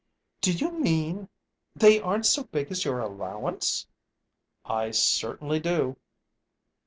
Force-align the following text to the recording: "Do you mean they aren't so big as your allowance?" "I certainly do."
"Do 0.41 0.51
you 0.51 0.71
mean 0.71 1.29
they 1.75 1.99
aren't 2.01 2.25
so 2.25 2.45
big 2.45 2.71
as 2.71 2.83
your 2.83 3.01
allowance?" 3.01 3.85
"I 4.65 4.89
certainly 4.89 5.59
do." 5.59 5.95